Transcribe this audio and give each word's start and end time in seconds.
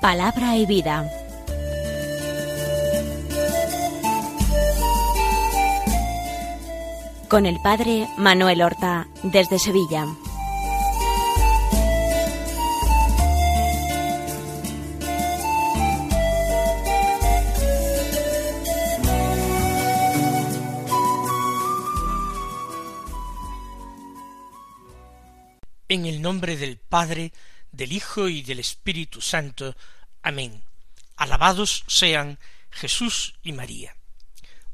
Palabra 0.00 0.56
y 0.56 0.64
vida. 0.64 1.10
Con 7.28 7.44
el 7.44 7.60
padre 7.60 8.08
Manuel 8.16 8.62
Horta, 8.62 9.08
desde 9.22 9.58
Sevilla. 9.58 10.06
En 25.90 26.06
el 26.06 26.22
nombre 26.22 26.56
del 26.56 26.78
Padre, 26.78 27.32
del 27.72 27.92
Hijo 27.92 28.28
y 28.28 28.42
del 28.42 28.60
Espíritu 28.60 29.20
Santo. 29.20 29.74
Amén. 30.22 30.62
Alabados 31.16 31.84
sean 31.86 32.38
Jesús 32.70 33.34
y 33.42 33.52
María. 33.52 33.96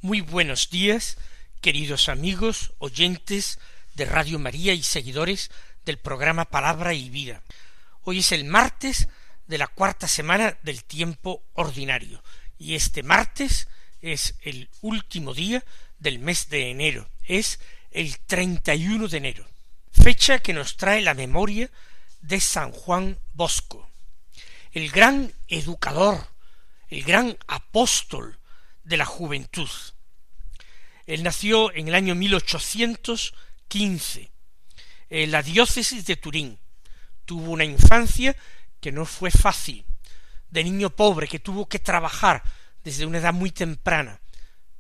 Muy 0.00 0.20
buenos 0.20 0.70
días, 0.70 1.19
queridos 1.60 2.09
amigos, 2.09 2.72
oyentes 2.78 3.60
de 3.95 4.06
Radio 4.06 4.41
María 4.41 4.74
y 4.74 4.82
seguidores 4.82 5.50
del 5.84 5.98
programa 5.98 6.46
Palabra 6.46 6.95
y 6.95 7.10
Vida. 7.10 7.42
Hoy 8.02 8.19
es 8.19 8.32
el 8.32 8.45
martes 8.45 9.09
de 9.46 9.59
la 9.59 9.69
cuarta 9.69 10.08
semana 10.08 10.58
del 10.62 10.83
tiempo 10.83 11.44
ordinario 11.55 12.22
y 12.58 12.74
este 12.74 13.05
martes 13.05 13.69
es 14.02 14.34
el 14.42 14.69
último 14.80 15.33
día 15.33 15.64
del 16.00 16.19
mes 16.19 16.48
de 16.50 16.70
enero, 16.70 17.08
es 17.24 17.61
el 17.92 18.19
31 18.19 19.06
de 19.08 19.17
enero, 19.17 19.47
fecha 19.92 20.41
que 20.41 20.52
nos 20.52 20.77
trae 20.77 21.02
la 21.02 21.14
memoria 21.14 21.70
de 22.20 22.41
San 22.41 22.72
Juan 22.72 23.19
Bosco, 23.33 23.89
el 24.77 24.91
gran 24.91 25.32
educador, 25.48 26.28
el 26.88 27.02
gran 27.02 27.36
apóstol 27.46 28.38
de 28.84 28.98
la 28.98 29.06
juventud. 29.06 29.70
Él 31.06 31.22
nació 31.22 31.72
en 31.72 31.88
el 31.88 31.94
año 31.94 32.14
1815 32.14 34.30
en 35.08 35.30
la 35.30 35.42
diócesis 35.42 36.05
de 36.05 36.16
Turín. 36.16 36.58
Tuvo 37.24 37.52
una 37.52 37.64
infancia 37.64 38.36
que 38.78 38.92
no 38.92 39.06
fue 39.06 39.30
fácil, 39.30 39.86
de 40.50 40.62
niño 40.62 40.90
pobre 40.90 41.27
que 41.27 41.38
tuvo 41.38 41.66
que 41.66 41.78
trabajar 41.78 42.42
desde 42.84 43.06
una 43.06 43.16
edad 43.16 43.33
muy 43.33 43.52
temprana, 43.52 44.20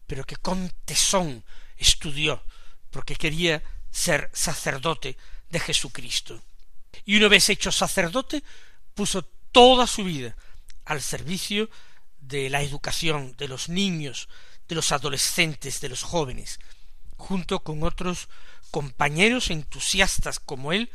pero 0.06 0.24
que 0.24 0.36
con 0.36 0.70
tesón 0.84 1.42
estudió, 1.78 2.44
porque 2.90 3.16
quería 3.16 3.62
ser 3.90 4.28
sacerdote 4.34 5.16
de 5.48 5.58
Jesucristo. 5.58 6.42
Y 7.06 7.16
una 7.16 7.28
vez 7.28 7.48
hecho 7.48 7.72
sacerdote, 7.72 8.44
puso 8.92 9.35
toda 9.56 9.86
su 9.86 10.04
vida 10.04 10.36
al 10.84 11.00
servicio 11.00 11.70
de 12.20 12.50
la 12.50 12.60
educación 12.60 13.34
de 13.38 13.48
los 13.48 13.70
niños, 13.70 14.28
de 14.68 14.74
los 14.74 14.92
adolescentes, 14.92 15.80
de 15.80 15.88
los 15.88 16.02
jóvenes. 16.02 16.60
Junto 17.16 17.60
con 17.60 17.82
otros 17.82 18.28
compañeros 18.70 19.50
entusiastas 19.50 20.40
como 20.40 20.74
él, 20.74 20.90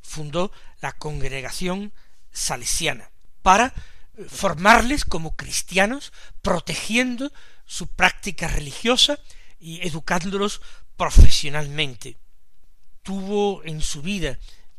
fundó 0.00 0.52
la 0.80 0.92
congregación 0.92 1.92
salesiana 2.30 3.10
para 3.42 3.74
eh, 4.16 4.26
formarles 4.28 5.04
como 5.04 5.34
cristianos, 5.34 6.12
protegiendo 6.40 7.32
su 7.66 7.88
práctica 7.88 8.46
religiosa 8.46 9.18
y 9.58 9.84
educándolos 9.84 10.60
profesionalmente. 10.96 12.16
Tuvo 13.02 13.64
en 13.64 13.80
su 13.80 14.02
vida 14.02 14.38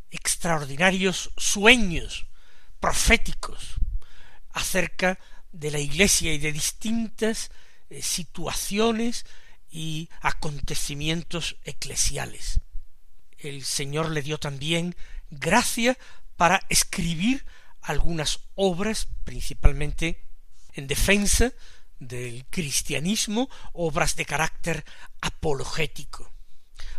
extraordinarios 0.09 1.31
sueños 1.35 2.28
proféticos 2.85 3.81
acerca 4.53 5.18
de 5.51 5.72
la 5.72 5.79
Iglesia 5.79 6.31
y 6.31 6.38
de 6.38 6.51
distintas 6.51 7.50
eh, 7.90 8.03
situaciones 8.03 9.25
y 9.72 10.07
acontecimientos 10.22 11.56
eclesiales. 11.63 12.59
El 13.40 13.66
Señor 13.66 14.12
le 14.12 14.22
dio 14.22 14.38
también 14.38 14.95
gracia 15.31 15.97
para 16.38 16.62
escribir 16.69 17.44
algunas 17.81 18.41
obras, 18.53 19.07
principalmente 19.24 20.24
en 20.74 20.85
defensa 20.85 21.53
del 21.97 22.45
cristianismo, 22.51 23.50
obras 23.74 24.16
de 24.16 24.28
carácter 24.28 24.85
apologético. 25.22 26.31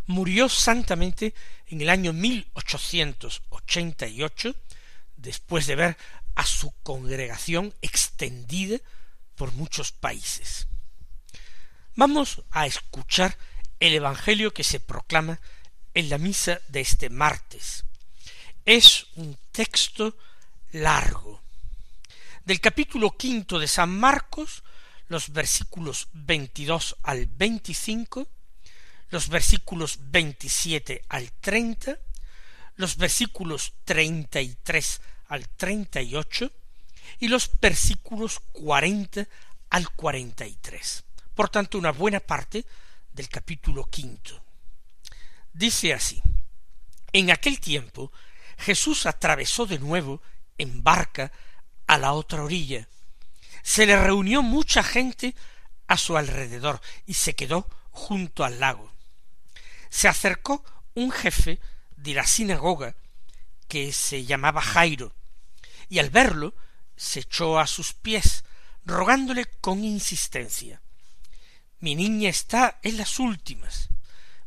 Murió 0.06 0.48
santamente 0.48 1.32
en 1.68 1.80
el 1.80 1.90
año 1.90 2.12
1888, 2.12 4.56
después 5.16 5.66
de 5.66 5.76
ver 5.76 5.96
a 6.34 6.44
su 6.44 6.72
congregación 6.82 7.74
extendida 7.82 8.78
por 9.34 9.52
muchos 9.52 9.92
países. 9.92 10.66
Vamos 11.94 12.42
a 12.50 12.66
escuchar 12.66 13.36
el 13.80 13.94
Evangelio 13.94 14.52
que 14.52 14.64
se 14.64 14.80
proclama 14.80 15.40
en 15.94 16.10
la 16.10 16.18
misa 16.18 16.60
de 16.68 16.80
este 16.80 17.08
martes. 17.08 17.84
Es 18.64 19.06
un 19.16 19.38
texto 19.52 20.16
largo. 20.72 21.42
Del 22.44 22.60
capítulo 22.60 23.16
quinto 23.16 23.58
de 23.58 23.66
San 23.66 23.90
Marcos, 23.90 24.62
los 25.08 25.30
versículos 25.30 26.08
veintidós 26.12 26.96
al 27.02 27.26
veinticinco, 27.26 28.28
los 29.10 29.28
versículos 29.28 29.98
veintisiete 30.00 31.04
al 31.08 31.32
treinta, 31.32 31.98
los 32.76 32.96
versículos 32.96 33.74
treinta 33.84 34.40
y 34.40 34.54
tres 34.62 35.00
al 35.28 35.48
treinta 35.48 36.00
y 36.00 36.14
ocho, 36.14 36.52
y 37.18 37.28
los 37.28 37.50
versículos 37.60 38.40
cuarenta 38.52 39.26
al 39.70 39.90
cuarenta 39.90 40.46
y 40.46 40.54
tres 40.56 41.04
por 41.36 41.50
tanto 41.50 41.76
una 41.76 41.92
buena 41.92 42.18
parte 42.18 42.64
del 43.12 43.28
capítulo 43.28 43.84
quinto. 43.84 44.42
Dice 45.52 45.92
así, 45.92 46.20
en 47.12 47.30
aquel 47.30 47.60
tiempo 47.60 48.10
Jesús 48.56 49.04
atravesó 49.04 49.66
de 49.66 49.78
nuevo 49.78 50.22
en 50.56 50.82
barca 50.82 51.30
a 51.86 51.98
la 51.98 52.14
otra 52.14 52.42
orilla. 52.42 52.88
Se 53.62 53.84
le 53.84 54.02
reunió 54.02 54.42
mucha 54.42 54.82
gente 54.82 55.34
a 55.86 55.98
su 55.98 56.16
alrededor 56.16 56.80
y 57.04 57.12
se 57.12 57.34
quedó 57.34 57.68
junto 57.90 58.42
al 58.42 58.58
lago. 58.58 58.90
Se 59.90 60.08
acercó 60.08 60.64
un 60.94 61.10
jefe 61.10 61.60
de 62.06 62.14
la 62.14 62.26
sinagoga 62.26 62.96
que 63.68 63.92
se 63.92 64.24
llamaba 64.24 64.62
Jairo, 64.62 65.12
y 65.90 65.98
al 65.98 66.08
verlo 66.08 66.54
se 66.96 67.20
echó 67.20 67.58
a 67.58 67.66
sus 67.66 67.92
pies, 67.92 68.44
rogándole 68.84 69.44
con 69.60 69.84
insistencia 69.84 70.80
mi 71.80 71.94
niña 71.94 72.30
está 72.30 72.78
en 72.82 72.96
las 72.96 73.18
últimas. 73.18 73.90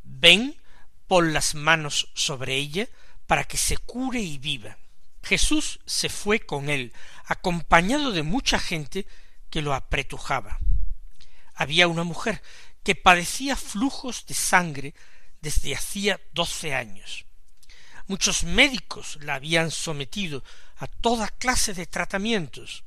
Ven, 0.03 0.59
pon 1.07 1.33
las 1.33 1.55
manos 1.55 2.09
sobre 2.13 2.55
ella 2.55 2.87
para 3.27 3.43
que 3.43 3.57
se 3.57 3.77
cure 3.77 4.19
y 4.19 4.37
viva. 4.37 4.77
Jesús 5.23 5.79
se 5.85 6.09
fue 6.09 6.39
con 6.39 6.69
él, 6.69 6.93
acompañado 7.25 8.11
de 8.11 8.23
mucha 8.23 8.59
gente 8.59 9.05
que 9.49 9.61
lo 9.61 9.73
apretujaba. 9.73 10.59
Había 11.53 11.87
una 11.87 12.03
mujer 12.03 12.41
que 12.83 12.95
padecía 12.95 13.55
flujos 13.55 14.25
de 14.25 14.33
sangre 14.33 14.95
desde 15.41 15.75
hacía 15.75 16.19
doce 16.33 16.73
años. 16.73 17.25
Muchos 18.09 18.43
médicos 18.43 19.19
la 19.21 19.35
habían 19.35 19.69
sometido 19.69 20.43
a 20.77 20.87
toda 20.87 21.27
clase 21.27 21.75
de 21.75 21.85
tratamientos, 21.85 22.83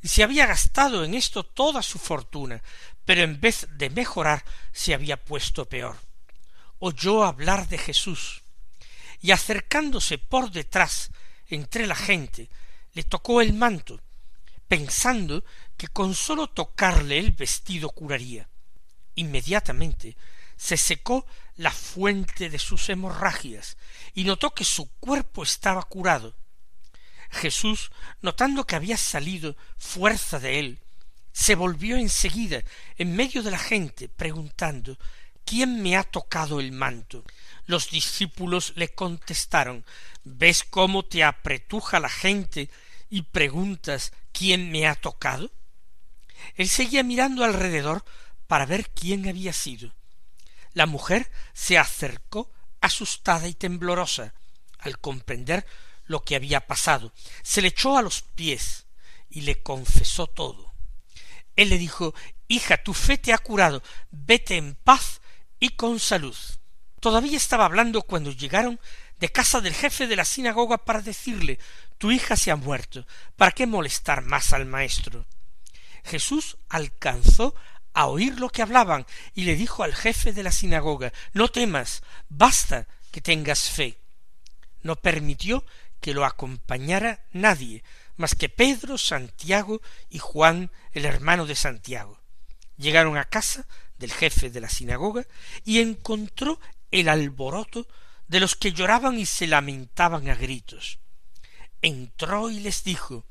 y 0.00 0.06
se 0.06 0.22
había 0.22 0.46
gastado 0.46 1.02
en 1.02 1.14
esto 1.14 1.42
toda 1.42 1.82
su 1.82 1.98
fortuna, 1.98 2.62
pero 3.04 3.22
en 3.22 3.40
vez 3.40 3.66
de 3.72 3.90
mejorar 3.90 4.44
se 4.72 4.94
había 4.94 5.16
puesto 5.16 5.68
peor. 5.68 5.96
Oyó 6.78 7.24
hablar 7.24 7.66
de 7.66 7.78
Jesús, 7.78 8.42
y 9.20 9.32
acercándose 9.32 10.18
por 10.18 10.52
detrás 10.52 11.10
entre 11.48 11.88
la 11.88 11.96
gente, 11.96 12.48
le 12.92 13.02
tocó 13.02 13.40
el 13.40 13.54
manto, 13.54 14.00
pensando 14.68 15.44
que 15.76 15.88
con 15.88 16.14
sólo 16.14 16.46
tocarle 16.46 17.18
el 17.18 17.32
vestido 17.32 17.90
curaría. 17.90 18.48
Inmediatamente 19.16 20.16
se 20.56 20.76
secó 20.76 21.26
la 21.56 21.70
fuente 21.70 22.50
de 22.50 22.58
sus 22.58 22.88
hemorragias 22.88 23.76
y 24.14 24.24
notó 24.24 24.54
que 24.54 24.64
su 24.64 24.88
cuerpo 24.98 25.42
estaba 25.42 25.82
curado. 25.82 26.34
Jesús, 27.30 27.90
notando 28.20 28.66
que 28.66 28.76
había 28.76 28.96
salido 28.96 29.56
fuerza 29.76 30.38
de 30.38 30.58
él, 30.58 30.80
se 31.32 31.56
volvió 31.56 31.96
enseguida 31.96 32.62
en 32.96 33.16
medio 33.16 33.42
de 33.42 33.50
la 33.50 33.58
gente 33.58 34.08
preguntando 34.08 34.98
¿Quién 35.44 35.82
me 35.82 35.96
ha 35.96 36.04
tocado 36.04 36.58
el 36.58 36.72
manto? 36.72 37.22
Los 37.66 37.90
discípulos 37.90 38.72
le 38.76 38.94
contestaron 38.94 39.84
¿Ves 40.22 40.64
cómo 40.64 41.04
te 41.04 41.22
apretuja 41.22 42.00
la 42.00 42.08
gente 42.08 42.70
y 43.10 43.22
preguntas 43.22 44.12
¿quién 44.32 44.70
me 44.70 44.86
ha 44.86 44.94
tocado? 44.94 45.50
Él 46.54 46.68
seguía 46.68 47.02
mirando 47.02 47.44
alrededor 47.44 48.04
para 48.46 48.66
ver 48.66 48.90
quién 48.90 49.28
había 49.28 49.52
sido. 49.52 49.92
La 50.74 50.86
mujer 50.86 51.30
se 51.52 51.78
acercó 51.78 52.52
asustada 52.80 53.48
y 53.48 53.54
temblorosa 53.54 54.34
al 54.78 54.98
comprender 54.98 55.66
lo 56.04 56.22
que 56.22 56.36
había 56.36 56.66
pasado. 56.66 57.12
Se 57.42 57.62
le 57.62 57.68
echó 57.68 57.96
a 57.96 58.02
los 58.02 58.22
pies 58.22 58.86
y 59.30 59.42
le 59.42 59.62
confesó 59.62 60.26
todo. 60.26 60.74
Él 61.56 61.70
le 61.70 61.78
dijo 61.78 62.14
Hija, 62.48 62.82
tu 62.82 62.92
fe 62.92 63.16
te 63.16 63.32
ha 63.32 63.38
curado, 63.38 63.82
vete 64.10 64.56
en 64.56 64.74
paz 64.74 65.20
y 65.58 65.70
con 65.70 65.98
salud. 65.98 66.36
Todavía 67.00 67.36
estaba 67.36 67.64
hablando 67.64 68.02
cuando 68.02 68.30
llegaron 68.30 68.80
de 69.18 69.30
casa 69.30 69.60
del 69.60 69.74
jefe 69.74 70.06
de 70.06 70.16
la 70.16 70.24
sinagoga 70.24 70.78
para 70.78 71.00
decirle 71.00 71.58
Tu 71.98 72.10
hija 72.10 72.36
se 72.36 72.50
ha 72.50 72.56
muerto, 72.56 73.06
¿para 73.36 73.52
qué 73.52 73.66
molestar 73.66 74.22
más 74.22 74.52
al 74.52 74.66
maestro? 74.66 75.26
Jesús 76.04 76.58
alcanzó 76.68 77.54
a 77.94 78.06
oír 78.06 78.38
lo 78.38 78.50
que 78.50 78.60
hablaban 78.60 79.06
y 79.34 79.44
le 79.44 79.54
dijo 79.54 79.82
al 79.82 79.94
jefe 79.94 80.32
de 80.32 80.42
la 80.42 80.52
sinagoga 80.52 81.12
No 81.32 81.48
temas, 81.48 82.02
basta 82.28 82.86
que 83.10 83.20
tengas 83.20 83.70
fe. 83.70 83.98
No 84.82 84.96
permitió 84.96 85.64
que 86.00 86.12
lo 86.12 86.24
acompañara 86.26 87.24
nadie, 87.32 87.82
más 88.16 88.34
que 88.34 88.48
Pedro, 88.48 88.98
Santiago 88.98 89.80
y 90.10 90.18
Juan, 90.18 90.70
el 90.92 91.06
hermano 91.06 91.46
de 91.46 91.54
Santiago. 91.54 92.20
Llegaron 92.76 93.16
a 93.16 93.24
casa 93.24 93.66
del 93.98 94.12
jefe 94.12 94.50
de 94.50 94.60
la 94.60 94.68
sinagoga 94.68 95.26
y 95.64 95.78
encontró 95.78 96.60
el 96.90 97.08
alboroto 97.08 97.86
de 98.26 98.40
los 98.40 98.56
que 98.56 98.72
lloraban 98.72 99.18
y 99.18 99.26
se 99.26 99.46
lamentaban 99.46 100.28
a 100.28 100.34
gritos. 100.34 100.98
Entró 101.82 102.50
y 102.50 102.60
les 102.60 102.82
dijo 102.84 103.24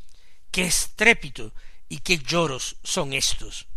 qué 0.52 0.66
estrépito 0.66 1.54
y 1.90 2.00
qué 2.00 2.20
lloros 2.20 2.78
son 2.84 3.14
estos. 3.14 3.68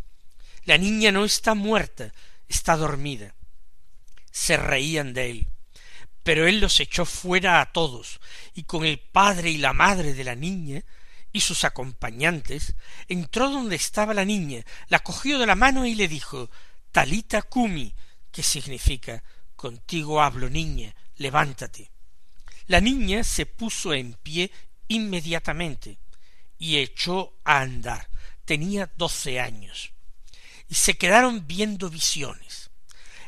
La 0.67 0.79
niña 0.79 1.13
no 1.13 1.25
está 1.25 1.55
muerta, 1.55 2.13
está 2.49 2.77
dormida. 2.77 3.37
Se 4.33 4.57
reían 4.57 5.15
de 5.15 5.31
él. 5.31 5.49
Pero 6.25 6.49
él 6.49 6.59
los 6.59 6.81
echó 6.81 7.05
fuera 7.05 7.61
a 7.61 7.73
todos, 7.73 8.21
y 8.53 8.65
con 8.65 8.85
el 8.85 8.99
padre 8.99 9.51
y 9.51 9.59
la 9.59 9.73
madre 9.73 10.13
de 10.13 10.25
la 10.25 10.35
niña 10.35 10.83
y 11.33 11.41
sus 11.41 11.63
acompañantes, 11.63 12.75
entró 13.07 13.49
donde 13.49 13.77
estaba 13.77 14.13
la 14.13 14.25
niña, 14.25 14.65
la 14.89 14.99
cogió 14.99 15.39
de 15.39 15.47
la 15.47 15.55
mano 15.55 15.87
y 15.87 15.95
le 15.95 16.09
dijo 16.09 16.51
Talita 16.91 17.43
Kumi, 17.43 17.95
que 18.33 18.43
significa 18.43 19.23
Contigo 19.55 20.21
hablo, 20.21 20.51
niña, 20.51 20.97
levántate. 21.17 21.93
La 22.67 22.81
niña 22.81 23.23
se 23.23 23.47
puso 23.47 23.95
en 23.95 24.15
pie 24.15 24.51
inmediatamente 24.89 25.99
y 26.59 26.79
echó 26.79 27.39
a 27.45 27.61
andar. 27.61 28.09
Tenía 28.45 28.91
doce 28.97 29.39
años. 29.39 29.93
Y 30.69 30.75
se 30.75 30.97
quedaron 30.97 31.47
viendo 31.47 31.91
visiones. 31.91 32.71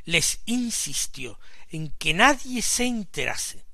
Les 0.04 0.40
insistió 0.46 1.38
en 1.70 1.90
que 1.92 2.14
nadie 2.14 2.62
se 2.62 2.86
enterase 2.86 3.64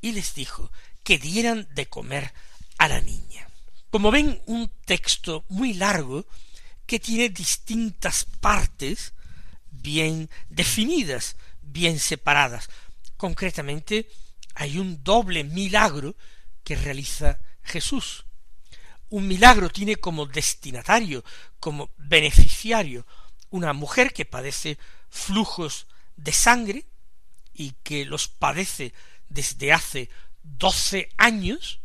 y 0.00 0.12
les 0.12 0.34
dijo 0.34 0.70
que 1.02 1.18
dieran 1.18 1.68
de 1.74 1.86
comer 1.86 2.32
a 2.78 2.88
la 2.88 3.00
niña. 3.00 3.48
Como 3.90 4.10
ven, 4.10 4.42
un 4.46 4.70
texto 4.84 5.44
muy 5.48 5.74
largo 5.74 6.26
que 6.86 6.98
tiene 6.98 7.28
distintas 7.28 8.24
partes 8.40 9.12
bien 9.70 10.30
definidas, 10.48 11.36
bien 11.62 11.98
separadas. 11.98 12.68
Concretamente, 13.16 14.10
hay 14.54 14.78
un 14.78 15.02
doble 15.02 15.44
milagro 15.44 16.16
que 16.62 16.76
realiza 16.76 17.38
Jesús. 17.62 18.24
Un 19.10 19.28
milagro 19.28 19.70
tiene 19.70 19.96
como 19.96 20.26
destinatario, 20.26 21.24
como 21.60 21.90
beneficiario, 21.96 23.06
una 23.50 23.72
mujer 23.72 24.12
que 24.12 24.24
padece 24.24 24.78
flujos 25.10 25.86
de 26.16 26.32
sangre 26.32 26.86
y 27.52 27.72
que 27.82 28.04
los 28.04 28.28
padece 28.28 28.92
desde 29.28 29.72
hace 29.72 30.10
doce 30.42 31.08
años, 31.16 31.80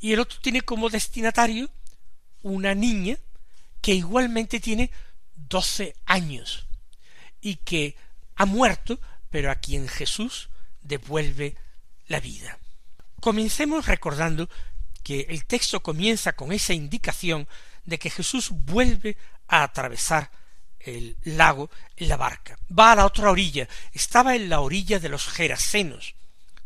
y 0.00 0.12
el 0.12 0.20
otro 0.20 0.38
tiene 0.40 0.62
como 0.62 0.88
destinatario 0.88 1.68
una 2.42 2.74
niña 2.74 3.18
que 3.80 3.94
igualmente 3.94 4.60
tiene 4.60 4.90
doce 5.34 5.96
años 6.06 6.66
y 7.40 7.56
que 7.56 7.96
ha 8.36 8.46
muerto, 8.46 9.00
pero 9.30 9.50
a 9.50 9.56
quien 9.56 9.88
Jesús 9.88 10.48
devuelve 10.82 11.56
la 12.06 12.20
vida. 12.20 12.58
Comencemos 13.20 13.86
recordando 13.86 14.48
que 15.08 15.24
el 15.30 15.46
texto 15.46 15.80
comienza 15.80 16.34
con 16.34 16.52
esa 16.52 16.74
indicación 16.74 17.48
de 17.86 17.98
que 17.98 18.10
Jesús 18.10 18.50
vuelve 18.50 19.16
a 19.46 19.62
atravesar 19.62 20.30
el 20.80 21.16
lago 21.24 21.70
en 21.96 22.08
la 22.10 22.18
barca. 22.18 22.58
Va 22.78 22.92
a 22.92 22.96
la 22.96 23.06
otra 23.06 23.30
orilla, 23.30 23.66
estaba 23.94 24.36
en 24.36 24.50
la 24.50 24.60
orilla 24.60 24.98
de 24.98 25.08
los 25.08 25.26
Gerasenos, 25.26 26.14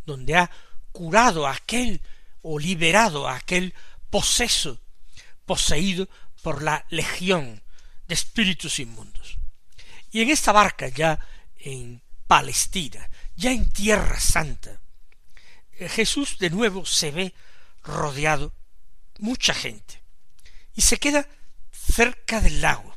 donde 0.04 0.34
ha 0.34 0.50
curado 0.90 1.46
a 1.46 1.52
aquel 1.52 2.00
o 2.42 2.58
liberado 2.58 3.28
a 3.28 3.36
aquel 3.36 3.74
poseso, 4.10 4.80
poseído 5.46 6.08
por 6.42 6.64
la 6.64 6.84
legión 6.90 7.62
de 8.08 8.14
espíritus 8.14 8.80
inmundos. 8.80 9.38
Y 10.10 10.20
en 10.20 10.30
esta 10.30 10.50
barca 10.50 10.88
ya 10.88 11.16
en 11.58 12.02
Palestina, 12.26 13.08
ya 13.36 13.52
en 13.52 13.70
Tierra 13.70 14.18
Santa, 14.18 14.80
eh, 15.74 15.88
Jesús 15.88 16.38
de 16.40 16.50
nuevo 16.50 16.84
se 16.84 17.12
ve 17.12 17.34
rodeado 17.82 18.52
mucha 19.18 19.54
gente 19.54 20.02
y 20.74 20.82
se 20.82 20.96
queda 20.96 21.28
cerca 21.70 22.40
del 22.40 22.60
lago 22.60 22.94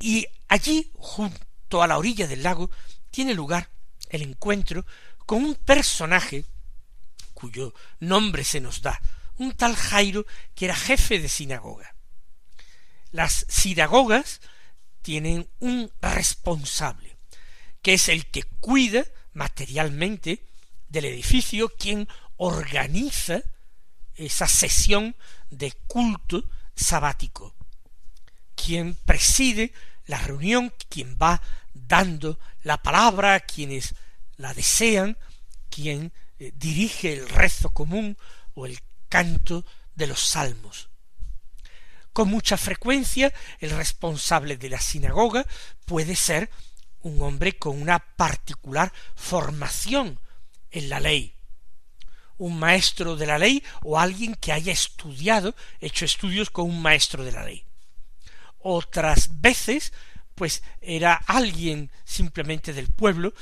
y 0.00 0.26
allí 0.48 0.90
junto 0.94 1.82
a 1.82 1.86
la 1.86 1.98
orilla 1.98 2.26
del 2.26 2.42
lago 2.42 2.70
tiene 3.10 3.34
lugar 3.34 3.70
el 4.10 4.22
encuentro 4.22 4.84
con 5.26 5.44
un 5.44 5.54
personaje 5.54 6.44
cuyo 7.32 7.74
nombre 8.00 8.44
se 8.44 8.60
nos 8.60 8.82
da, 8.82 9.00
un 9.38 9.52
tal 9.52 9.74
Jairo 9.76 10.26
que 10.54 10.66
era 10.66 10.76
jefe 10.76 11.18
de 11.18 11.28
sinagoga. 11.28 11.94
Las 13.10 13.46
sinagogas 13.48 14.40
tienen 15.02 15.48
un 15.60 15.90
responsable, 16.00 17.16
que 17.82 17.94
es 17.94 18.08
el 18.08 18.26
que 18.26 18.44
cuida 18.60 19.04
materialmente 19.32 20.44
del 20.88 21.04
edificio, 21.06 21.68
quien 21.68 22.08
organiza 22.36 23.42
esa 24.16 24.46
sesión 24.46 25.16
de 25.50 25.72
culto 25.86 26.48
sabático, 26.76 27.54
quien 28.54 28.94
preside 28.94 29.72
la 30.06 30.18
reunión, 30.18 30.72
quien 30.88 31.16
va 31.20 31.40
dando 31.72 32.38
la 32.62 32.82
palabra 32.82 33.40
quienes 33.40 33.94
la 34.36 34.54
desean, 34.54 35.18
quien 35.70 36.12
eh, 36.38 36.52
dirige 36.56 37.12
el 37.12 37.28
rezo 37.28 37.70
común 37.70 38.16
o 38.54 38.66
el 38.66 38.78
canto 39.08 39.64
de 39.94 40.06
los 40.06 40.20
salmos. 40.20 40.88
Con 42.12 42.28
mucha 42.28 42.56
frecuencia 42.56 43.32
el 43.58 43.70
responsable 43.70 44.56
de 44.56 44.70
la 44.70 44.80
sinagoga 44.80 45.46
puede 45.84 46.14
ser 46.16 46.50
un 47.02 47.20
hombre 47.22 47.58
con 47.58 47.80
una 47.80 47.98
particular 47.98 48.92
formación 49.14 50.18
en 50.70 50.88
la 50.88 51.00
ley, 51.00 51.34
un 52.38 52.58
maestro 52.58 53.16
de 53.16 53.26
la 53.26 53.38
ley 53.38 53.62
o 53.82 53.98
alguien 53.98 54.34
que 54.34 54.52
haya 54.52 54.72
estudiado, 54.72 55.54
hecho 55.80 56.04
estudios 56.04 56.50
con 56.50 56.66
un 56.66 56.82
maestro 56.82 57.24
de 57.24 57.32
la 57.32 57.44
ley. 57.44 57.64
Otras 58.58 59.40
veces, 59.40 59.92
pues 60.34 60.62
era 60.80 61.14
alguien 61.14 61.90
simplemente 62.04 62.72
del 62.72 62.88
pueblo 62.88 63.34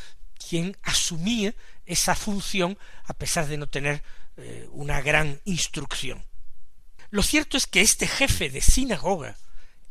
quien 0.48 0.76
asumía 0.82 1.54
esa 1.86 2.14
función 2.14 2.78
a 3.04 3.14
pesar 3.14 3.46
de 3.46 3.56
no 3.56 3.68
tener 3.68 4.02
eh, 4.36 4.68
una 4.72 5.00
gran 5.00 5.40
instrucción. 5.44 6.24
Lo 7.10 7.22
cierto 7.22 7.56
es 7.56 7.66
que 7.66 7.80
este 7.80 8.06
jefe 8.06 8.50
de 8.50 8.60
sinagoga 8.60 9.36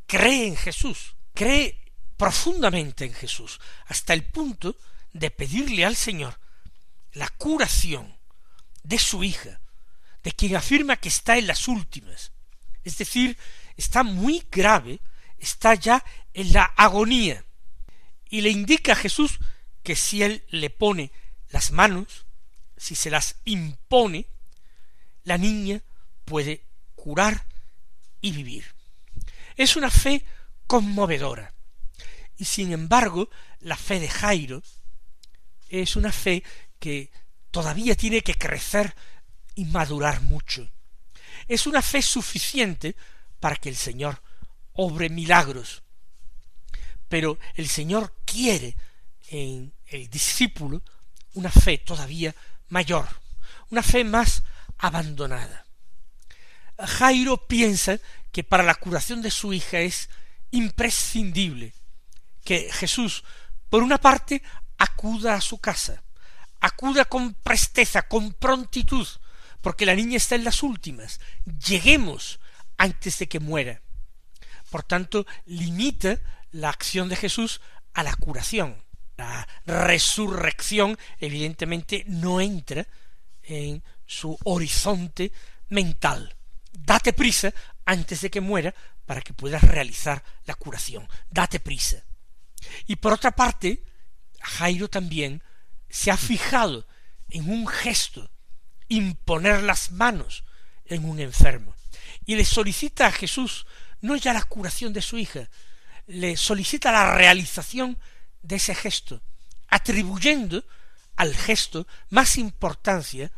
cree 0.08 0.48
en 0.48 0.58
Jesús, 0.58 1.16
cree 1.34 1.80
profundamente 2.18 3.06
en 3.06 3.14
Jesús, 3.14 3.60
hasta 3.86 4.14
el 4.14 4.26
punto 4.26 4.76
de 5.14 5.32
pedirle 5.32 5.86
al 5.86 5.96
Señor 5.96 6.40
la 7.14 7.28
curación 7.30 8.18
de 8.84 9.00
su 9.00 9.24
hija, 9.24 9.62
de 10.24 10.32
quien 10.32 10.56
afirma 10.56 10.98
que 10.98 11.10
está 11.10 11.38
en 11.38 11.48
las 11.48 11.68
últimas, 11.68 12.32
es 12.84 12.98
decir, 12.98 13.38
está 13.78 14.04
muy 14.04 14.46
grave, 14.52 15.00
está 15.38 15.76
ya 15.76 16.04
en 16.34 16.54
la 16.54 16.64
agonía, 16.64 17.46
y 18.30 18.42
le 18.42 18.50
indica 18.50 18.94
a 18.94 18.96
Jesús 18.96 19.40
que 19.84 19.96
si 19.96 20.24
él 20.24 20.44
le 20.50 20.70
pone 20.70 21.12
las 21.50 21.72
manos, 21.72 22.26
si 22.78 22.96
se 22.96 23.10
las 23.10 23.36
impone, 23.46 24.28
la 25.24 25.38
niña 25.38 25.82
puede 26.26 26.64
curar 26.96 27.46
y 28.22 28.32
vivir. 28.32 28.74
Es 29.56 29.76
una 29.76 29.90
fe 29.90 30.26
conmovedora. 30.66 31.54
Y 32.38 32.46
sin 32.46 32.72
embargo, 32.72 33.30
la 33.60 33.76
fe 33.76 34.00
de 34.00 34.08
Jairo 34.08 34.64
es 35.70 35.96
una 35.96 36.12
fe 36.12 36.44
que 36.80 37.12
todavía 37.52 37.96
tiene 37.96 38.22
que 38.22 38.36
crecer 38.36 38.96
y 39.56 39.66
madurar 39.66 40.22
mucho. 40.22 40.68
Es 41.48 41.68
una 41.68 41.82
fe 41.82 42.02
suficiente 42.02 42.96
para 43.40 43.56
que 43.58 43.70
el 43.70 43.76
Señor 43.76 44.22
obre 44.74 45.10
milagros. 45.10 45.84
Pero 47.10 47.38
el 47.56 47.68
Señor 47.68 48.16
quiere 48.26 48.76
en 49.30 49.74
el 49.88 50.10
discípulo 50.10 50.82
una 51.34 51.52
fe 51.52 51.78
todavía 51.78 52.34
mayor, 52.70 53.08
una 53.70 53.84
fe 53.84 54.04
más 54.04 54.44
abandonada. 54.78 55.66
Jairo 56.80 57.48
piensa 57.48 58.00
que 58.32 58.44
para 58.44 58.64
la 58.64 58.76
curación 58.76 59.22
de 59.22 59.32
su 59.32 59.54
hija 59.54 59.80
es 59.80 60.10
imprescindible 60.52 61.74
que 62.44 62.72
Jesús, 62.72 63.24
por 63.70 63.84
una 63.84 63.98
parte, 63.98 64.42
acuda 64.78 65.36
a 65.36 65.42
su 65.42 65.60
casa, 65.60 66.02
acuda 66.62 67.06
con 67.06 67.34
presteza, 67.34 68.04
con 68.04 68.34
prontitud, 68.34 69.08
porque 69.62 69.86
la 69.86 69.96
niña 69.96 70.18
está 70.18 70.36
en 70.36 70.46
las 70.46 70.64
últimas, 70.64 71.20
lleguemos 71.68 72.40
antes 72.78 73.20
de 73.20 73.28
que 73.28 73.40
muera. 73.40 73.82
Por 74.70 74.84
tanto, 74.84 75.26
limita 75.46 76.20
la 76.52 76.70
acción 76.70 77.10
de 77.10 77.16
Jesús 77.16 77.62
a 77.94 78.04
la 78.04 78.16
curación. 78.16 78.82
La 79.18 79.48
resurrección, 79.66 80.98
evidentemente, 81.20 82.06
no 82.08 82.40
entra 82.40 82.88
en 83.44 83.84
su 84.06 84.38
horizonte 84.46 85.32
mental. 85.70 86.36
Date 86.72 87.14
prisa 87.14 87.54
antes 87.86 88.22
de 88.22 88.30
que 88.30 88.42
muera 88.42 88.74
para 89.06 89.22
que 89.22 89.34
puedas 89.34 89.62
realizar 89.64 90.24
la 90.46 90.56
curación. 90.56 91.08
Date 91.30 91.60
prisa. 91.60 92.04
Y 92.88 92.96
por 92.96 93.14
otra 93.14 93.32
parte, 93.32 93.84
Jairo 94.40 94.88
también 94.88 95.44
se 95.92 96.10
ha 96.12 96.18
fijado 96.18 96.88
en 97.30 97.50
un 97.50 97.68
gesto, 97.68 98.30
imponer 98.88 99.64
las 99.64 99.92
manos 99.92 100.44
en 100.86 101.06
un 101.06 101.20
enfermo, 101.20 101.76
y 102.26 102.36
le 102.36 102.46
solicita 102.46 103.08
a 103.08 103.12
Jesús 103.12 103.66
no 104.02 104.16
ya 104.16 104.34
la 104.34 104.44
curación 104.44 104.94
de 104.94 105.02
su 105.02 105.18
hija, 105.18 105.50
le 106.08 106.36
solicita 106.36 106.92
la 106.92 107.16
realización 107.16 107.98
de 108.42 108.56
ese 108.56 108.76
gesto, 108.76 109.22
atribuyendo 109.68 110.66
al 111.16 111.36
gesto 111.36 111.88
más 112.10 112.38
importancia 112.38 113.32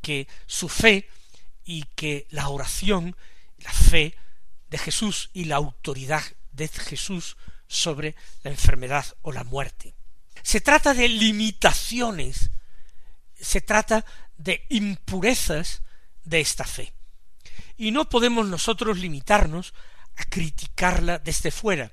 que 0.00 0.28
su 0.46 0.68
fe 0.68 1.08
y 1.64 1.84
que 1.96 2.26
la 2.30 2.48
oración, 2.48 3.16
la 3.58 3.72
fe 3.72 4.16
de 4.70 4.78
Jesús 4.78 5.30
y 5.32 5.44
la 5.44 5.56
autoridad 5.56 6.22
de 6.52 6.68
Jesús 6.68 7.36
sobre 7.66 8.14
la 8.42 8.50
enfermedad 8.50 9.04
o 9.22 9.32
la 9.32 9.44
muerte. 9.44 9.94
Se 10.44 10.60
trata 10.60 10.92
de 10.92 11.08
limitaciones, 11.08 12.50
se 13.40 13.62
trata 13.62 14.04
de 14.36 14.66
impurezas 14.68 15.80
de 16.22 16.40
esta 16.40 16.64
fe. 16.64 16.92
Y 17.78 17.90
no 17.90 18.10
podemos 18.10 18.46
nosotros 18.46 18.98
limitarnos 18.98 19.72
a 20.16 20.24
criticarla 20.26 21.18
desde 21.18 21.50
fuera, 21.50 21.92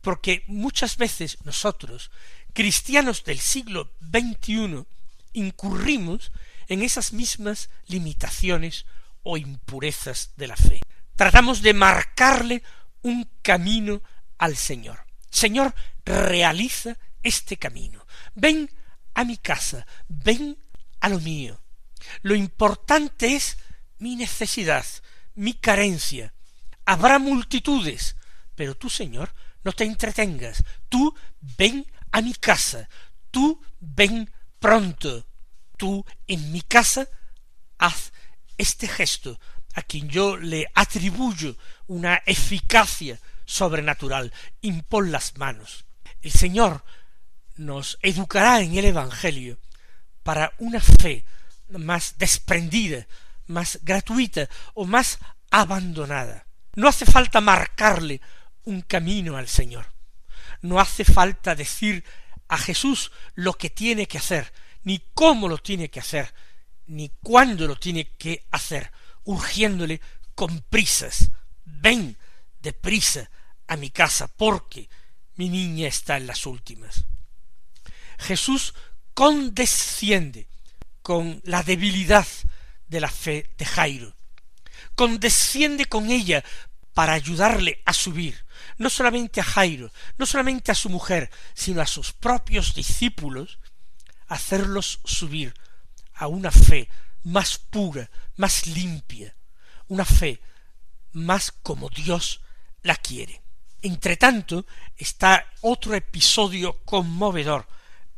porque 0.00 0.42
muchas 0.48 0.96
veces 0.96 1.38
nosotros, 1.44 2.10
cristianos 2.52 3.22
del 3.22 3.38
siglo 3.38 3.92
XXI, 4.12 4.84
incurrimos 5.32 6.32
en 6.66 6.82
esas 6.82 7.12
mismas 7.12 7.70
limitaciones 7.86 8.86
o 9.22 9.36
impurezas 9.36 10.32
de 10.36 10.48
la 10.48 10.56
fe. 10.56 10.80
Tratamos 11.14 11.62
de 11.62 11.74
marcarle 11.74 12.64
un 13.02 13.30
camino 13.40 14.02
al 14.36 14.56
Señor. 14.56 15.06
Señor, 15.30 15.74
realiza 16.04 16.98
este 17.24 17.56
camino. 17.56 18.06
Ven 18.34 18.70
a 19.14 19.24
mi 19.24 19.36
casa, 19.38 19.86
ven 20.08 20.56
a 21.00 21.08
lo 21.08 21.18
mío. 21.18 21.60
Lo 22.22 22.34
importante 22.34 23.34
es 23.34 23.58
mi 23.98 24.14
necesidad, 24.14 24.84
mi 25.34 25.54
carencia. 25.54 26.32
Habrá 26.84 27.18
multitudes, 27.18 28.16
pero 28.54 28.76
tú, 28.76 28.88
Señor, 28.88 29.34
no 29.64 29.72
te 29.72 29.84
entretengas. 29.84 30.62
Tú 30.88 31.14
ven 31.58 31.86
a 32.12 32.20
mi 32.20 32.34
casa, 32.34 32.88
tú 33.30 33.60
ven 33.80 34.30
pronto. 34.60 35.26
Tú 35.76 36.04
en 36.28 36.52
mi 36.52 36.60
casa 36.60 37.08
haz 37.78 38.12
este 38.56 38.86
gesto 38.86 39.40
a 39.74 39.82
quien 39.82 40.08
yo 40.08 40.36
le 40.36 40.70
atribuyo 40.74 41.56
una 41.88 42.22
eficacia 42.26 43.18
sobrenatural, 43.44 44.32
impon 44.60 45.10
las 45.10 45.36
manos. 45.36 45.84
El 46.22 46.30
Señor 46.30 46.84
nos 47.56 47.98
educará 48.02 48.60
en 48.60 48.76
el 48.76 48.86
Evangelio 48.86 49.58
para 50.22 50.52
una 50.58 50.80
fe 50.80 51.24
más 51.68 52.16
desprendida, 52.18 53.06
más 53.46 53.80
gratuita 53.82 54.48
o 54.74 54.86
más 54.86 55.18
abandonada. 55.50 56.46
No 56.74 56.88
hace 56.88 57.06
falta 57.06 57.40
marcarle 57.40 58.20
un 58.64 58.82
camino 58.82 59.36
al 59.36 59.48
Señor. 59.48 59.86
No 60.62 60.80
hace 60.80 61.04
falta 61.04 61.54
decir 61.54 62.04
a 62.48 62.58
Jesús 62.58 63.12
lo 63.34 63.54
que 63.54 63.70
tiene 63.70 64.06
que 64.06 64.18
hacer, 64.18 64.52
ni 64.82 65.00
cómo 65.14 65.48
lo 65.48 65.58
tiene 65.58 65.90
que 65.90 66.00
hacer, 66.00 66.34
ni 66.86 67.10
cuándo 67.22 67.66
lo 67.66 67.76
tiene 67.76 68.16
que 68.16 68.46
hacer, 68.50 68.90
urgiéndole 69.24 70.00
con 70.34 70.60
prisas. 70.62 71.30
Ven, 71.64 72.16
deprisa 72.60 73.30
a 73.66 73.76
mi 73.76 73.90
casa, 73.90 74.28
porque 74.28 74.88
mi 75.36 75.48
niña 75.48 75.88
está 75.88 76.16
en 76.16 76.26
las 76.26 76.46
últimas. 76.46 77.06
Jesús 78.18 78.74
condesciende 79.14 80.48
con 81.02 81.40
la 81.44 81.62
debilidad 81.62 82.26
de 82.88 83.00
la 83.00 83.10
fe 83.10 83.50
de 83.58 83.64
Jairo, 83.64 84.14
condesciende 84.94 85.86
con 85.86 86.10
ella 86.10 86.44
para 86.94 87.12
ayudarle 87.12 87.82
a 87.84 87.92
subir, 87.92 88.44
no 88.78 88.88
solamente 88.88 89.40
a 89.40 89.44
Jairo, 89.44 89.92
no 90.16 90.26
solamente 90.26 90.72
a 90.72 90.74
su 90.74 90.88
mujer, 90.88 91.30
sino 91.52 91.82
a 91.82 91.86
sus 91.86 92.12
propios 92.12 92.74
discípulos, 92.74 93.58
hacerlos 94.28 95.00
subir 95.04 95.54
a 96.14 96.28
una 96.28 96.50
fe 96.50 96.88
más 97.24 97.58
pura, 97.58 98.10
más 98.36 98.66
limpia, 98.66 99.34
una 99.88 100.04
fe 100.04 100.40
más 101.12 101.52
como 101.52 101.88
Dios 101.88 102.40
la 102.82 102.96
quiere. 102.96 103.42
Entre 103.82 104.16
tanto 104.16 104.64
está 104.96 105.46
otro 105.60 105.94
episodio 105.94 106.80
conmovedor, 106.84 107.66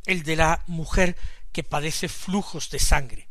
el 0.07 0.23
de 0.23 0.35
la 0.35 0.63
mujer 0.65 1.15
que 1.51 1.63
padece 1.63 2.09
flujos 2.09 2.69
de 2.71 2.79
sangre. 2.79 3.29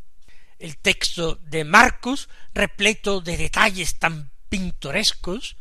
El 0.58 0.76
texto 0.78 1.34
de 1.36 1.64
Marcos, 1.64 2.28
repleto 2.54 3.20
de 3.20 3.36
detalles 3.36 3.98
tan 3.98 4.30
pintorescos, 4.48 5.56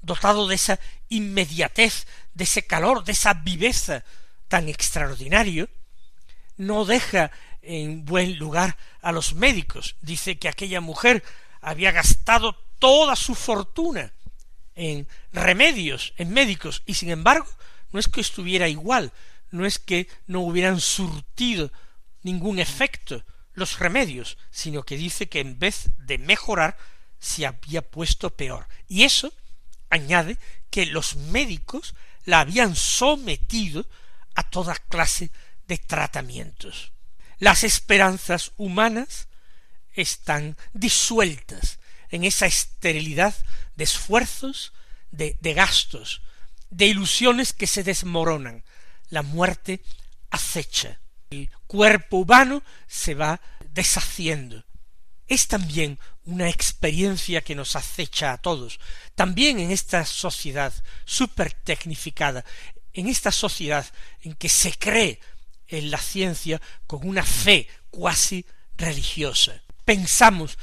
dotado 0.00 0.46
de 0.46 0.54
esa 0.54 0.78
inmediatez, 1.08 2.06
de 2.34 2.44
ese 2.44 2.66
calor, 2.66 3.04
de 3.04 3.12
esa 3.12 3.34
viveza 3.34 4.04
tan 4.46 4.68
extraordinario, 4.68 5.68
no 6.56 6.84
deja 6.84 7.30
en 7.62 8.04
buen 8.04 8.38
lugar 8.38 8.76
a 9.00 9.12
los 9.12 9.34
médicos. 9.34 9.96
Dice 10.00 10.38
que 10.38 10.48
aquella 10.48 10.80
mujer 10.80 11.22
había 11.60 11.92
gastado 11.92 12.54
toda 12.78 13.16
su 13.16 13.34
fortuna 13.34 14.12
en 14.74 15.08
remedios, 15.32 16.14
en 16.16 16.30
médicos, 16.30 16.82
y 16.86 16.94
sin 16.94 17.10
embargo, 17.10 17.48
no 17.90 17.98
es 17.98 18.08
que 18.08 18.20
estuviera 18.20 18.68
igual, 18.68 19.12
no 19.50 19.66
es 19.66 19.78
que 19.78 20.08
no 20.26 20.40
hubieran 20.40 20.80
surtido 20.80 21.72
ningún 22.22 22.58
efecto 22.58 23.24
los 23.54 23.78
remedios, 23.78 24.38
sino 24.50 24.84
que 24.84 24.96
dice 24.96 25.28
que 25.28 25.40
en 25.40 25.58
vez 25.58 25.90
de 25.98 26.18
mejorar, 26.18 26.76
se 27.18 27.46
había 27.46 27.82
puesto 27.82 28.30
peor. 28.30 28.68
Y 28.86 29.02
eso 29.02 29.32
añade 29.90 30.38
que 30.70 30.86
los 30.86 31.16
médicos 31.16 31.94
la 32.24 32.40
habían 32.40 32.76
sometido 32.76 33.86
a 34.34 34.44
toda 34.44 34.76
clase 34.76 35.30
de 35.66 35.78
tratamientos. 35.78 36.92
Las 37.38 37.64
esperanzas 37.64 38.52
humanas 38.56 39.28
están 39.92 40.56
disueltas 40.72 41.78
en 42.10 42.24
esa 42.24 42.46
esterilidad 42.46 43.34
de 43.76 43.84
esfuerzos, 43.84 44.72
de, 45.10 45.36
de 45.40 45.54
gastos, 45.54 46.22
de 46.70 46.86
ilusiones 46.86 47.52
que 47.52 47.66
se 47.66 47.82
desmoronan. 47.82 48.64
La 49.10 49.22
muerte 49.22 49.82
acecha. 50.30 51.00
El 51.30 51.50
cuerpo 51.66 52.18
humano 52.18 52.62
se 52.86 53.14
va 53.14 53.40
deshaciendo. 53.72 54.64
Es 55.26 55.48
también 55.48 55.98
una 56.24 56.48
experiencia 56.48 57.42
que 57.42 57.54
nos 57.54 57.76
acecha 57.76 58.32
a 58.32 58.38
todos, 58.38 58.80
también 59.14 59.60
en 59.60 59.70
esta 59.70 60.04
sociedad 60.06 60.72
súper 61.04 61.52
tecnificada, 61.52 62.44
en 62.94 63.08
esta 63.08 63.30
sociedad 63.30 63.86
en 64.22 64.34
que 64.34 64.48
se 64.48 64.72
cree 64.72 65.20
en 65.66 65.90
la 65.90 65.98
ciencia 65.98 66.60
con 66.86 67.06
una 67.06 67.24
fe 67.24 67.68
cuasi 67.90 68.46
religiosa. 68.76 69.62
Pensamos 69.84 70.58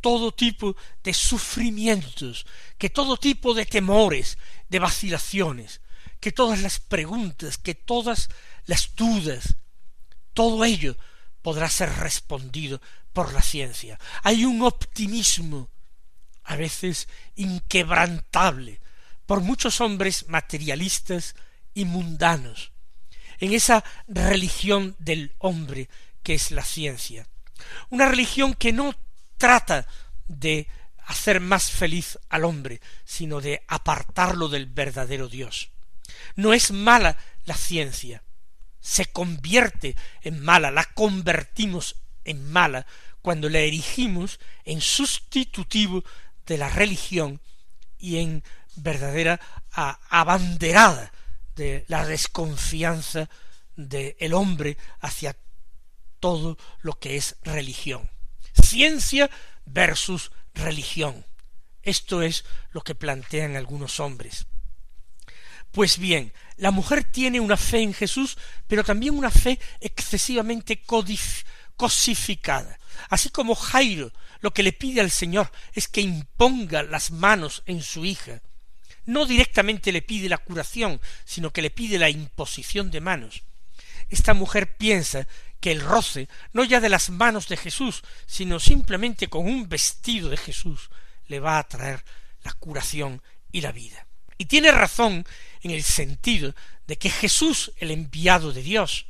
todo 0.00 0.32
tipo 0.32 0.76
de 1.02 1.14
sufrimientos, 1.14 2.46
que 2.78 2.90
todo 2.90 3.16
tipo 3.16 3.54
de 3.54 3.66
temores, 3.66 4.38
de 4.68 4.78
vacilaciones, 4.78 5.79
que 6.20 6.32
todas 6.32 6.60
las 6.60 6.78
preguntas, 6.80 7.58
que 7.58 7.74
todas 7.74 8.28
las 8.66 8.94
dudas, 8.94 9.56
todo 10.34 10.64
ello 10.64 10.96
podrá 11.42 11.68
ser 11.68 11.90
respondido 11.96 12.80
por 13.12 13.32
la 13.32 13.42
ciencia. 13.42 13.98
Hay 14.22 14.44
un 14.44 14.62
optimismo 14.62 15.70
a 16.44 16.56
veces 16.56 17.08
inquebrantable 17.36 18.80
por 19.26 19.40
muchos 19.40 19.80
hombres 19.80 20.28
materialistas 20.28 21.34
y 21.74 21.84
mundanos 21.84 22.72
en 23.38 23.52
esa 23.54 23.84
religión 24.06 24.96
del 24.98 25.34
hombre 25.38 25.88
que 26.22 26.34
es 26.34 26.50
la 26.50 26.64
ciencia. 26.64 27.26
Una 27.88 28.08
religión 28.08 28.54
que 28.54 28.72
no 28.72 28.94
trata 29.38 29.86
de 30.28 30.68
hacer 31.06 31.40
más 31.40 31.70
feliz 31.70 32.18
al 32.28 32.44
hombre, 32.44 32.80
sino 33.04 33.40
de 33.40 33.62
apartarlo 33.66 34.48
del 34.48 34.66
verdadero 34.66 35.28
Dios. 35.28 35.70
No 36.36 36.52
es 36.52 36.70
mala 36.70 37.16
la 37.44 37.54
ciencia, 37.54 38.22
se 38.80 39.06
convierte 39.06 39.96
en 40.22 40.40
mala, 40.42 40.70
la 40.70 40.84
convertimos 40.84 41.96
en 42.24 42.50
mala 42.50 42.86
cuando 43.22 43.48
la 43.48 43.58
erigimos 43.58 44.40
en 44.64 44.80
sustitutivo 44.80 46.04
de 46.46 46.58
la 46.58 46.68
religión 46.68 47.40
y 47.98 48.18
en 48.18 48.42
verdadera 48.76 49.40
abanderada 49.72 51.12
de 51.54 51.84
la 51.88 52.06
desconfianza 52.06 53.28
del 53.76 54.34
hombre 54.34 54.78
hacia 55.00 55.36
todo 56.18 56.56
lo 56.80 56.98
que 56.98 57.16
es 57.16 57.36
religión. 57.42 58.10
Ciencia 58.62 59.30
versus 59.64 60.32
religión. 60.54 61.24
Esto 61.82 62.22
es 62.22 62.44
lo 62.72 62.82
que 62.82 62.94
plantean 62.94 63.56
algunos 63.56 64.00
hombres. 64.00 64.46
Pues 65.72 65.98
bien, 65.98 66.32
la 66.56 66.70
mujer 66.70 67.04
tiene 67.04 67.40
una 67.40 67.56
fe 67.56 67.82
en 67.82 67.94
Jesús, 67.94 68.36
pero 68.66 68.84
también 68.84 69.16
una 69.16 69.30
fe 69.30 69.58
excesivamente 69.80 70.82
cosificada. 71.76 72.78
Así 73.08 73.30
como 73.30 73.54
Jairo 73.54 74.12
lo 74.40 74.52
que 74.52 74.62
le 74.62 74.72
pide 74.72 75.00
al 75.00 75.10
Señor 75.10 75.50
es 75.74 75.88
que 75.88 76.00
imponga 76.00 76.82
las 76.82 77.10
manos 77.10 77.62
en 77.66 77.82
su 77.82 78.04
hija. 78.04 78.42
No 79.04 79.26
directamente 79.26 79.92
le 79.92 80.02
pide 80.02 80.28
la 80.28 80.38
curación, 80.38 81.00
sino 81.24 81.52
que 81.52 81.62
le 81.62 81.70
pide 81.70 81.98
la 81.98 82.10
imposición 82.10 82.90
de 82.90 83.00
manos. 83.00 83.42
Esta 84.08 84.34
mujer 84.34 84.76
piensa 84.76 85.26
que 85.60 85.72
el 85.72 85.80
roce, 85.80 86.28
no 86.52 86.64
ya 86.64 86.80
de 86.80 86.88
las 86.88 87.10
manos 87.10 87.48
de 87.48 87.56
Jesús, 87.56 88.02
sino 88.26 88.58
simplemente 88.58 89.28
con 89.28 89.46
un 89.46 89.68
vestido 89.68 90.30
de 90.30 90.36
Jesús, 90.36 90.90
le 91.26 91.38
va 91.38 91.58
a 91.58 91.68
traer 91.68 92.04
la 92.42 92.52
curación 92.54 93.22
y 93.52 93.60
la 93.60 93.72
vida. 93.72 94.06
Y 94.38 94.46
tiene 94.46 94.72
razón 94.72 95.26
en 95.62 95.70
el 95.70 95.82
sentido 95.82 96.54
de 96.86 96.98
que 96.98 97.10
Jesús, 97.10 97.72
el 97.78 97.90
enviado 97.90 98.52
de 98.52 98.62
Dios, 98.62 99.06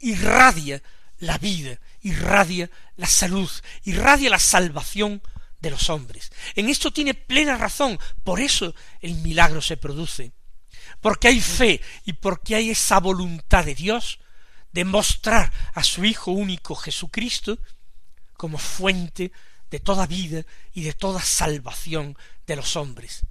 irradia 0.00 0.82
la 1.18 1.38
vida, 1.38 1.78
irradia 2.02 2.70
la 2.96 3.06
salud, 3.06 3.50
irradia 3.84 4.30
la 4.30 4.38
salvación 4.38 5.22
de 5.60 5.70
los 5.70 5.90
hombres. 5.90 6.32
En 6.54 6.68
esto 6.68 6.92
tiene 6.92 7.14
plena 7.14 7.56
razón, 7.56 7.98
por 8.24 8.40
eso 8.40 8.74
el 9.00 9.14
milagro 9.16 9.60
se 9.60 9.76
produce. 9.76 10.32
Porque 11.00 11.28
hay 11.28 11.40
fe 11.40 11.80
y 12.04 12.14
porque 12.14 12.54
hay 12.54 12.70
esa 12.70 12.98
voluntad 13.00 13.64
de 13.64 13.74
Dios 13.74 14.18
de 14.72 14.84
mostrar 14.84 15.52
a 15.74 15.82
su 15.84 16.04
Hijo 16.04 16.32
único 16.32 16.74
Jesucristo 16.74 17.58
como 18.34 18.58
fuente 18.58 19.32
de 19.70 19.80
toda 19.80 20.06
vida 20.06 20.44
y 20.72 20.82
de 20.82 20.92
toda 20.92 21.20
salvación 21.20 22.16
de 22.46 22.56
los 22.56 22.76
hombres. 22.76 23.22